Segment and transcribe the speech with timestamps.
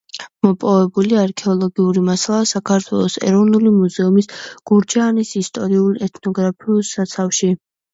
[0.45, 4.33] მოპოვებული არქეოლოგიური მასალა საქართველოს ეროვნული მუზეუმის
[4.75, 7.57] გურჯაანის ისტორიულ-ეთნოგრაფიულ საცავში.